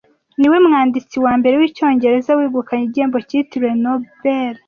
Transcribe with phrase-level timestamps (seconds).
[0.39, 4.53] niwe mwanditsi wambere wicyongereza wegukanye igihembo cyitiriwe Nobel